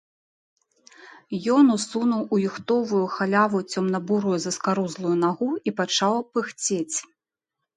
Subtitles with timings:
[1.55, 6.97] Ён усунуў у юхтовую халяву цёмна-бурую заскарузлую нагу і пачаў пыхцець.